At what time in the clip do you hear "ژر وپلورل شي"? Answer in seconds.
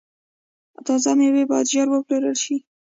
1.73-2.55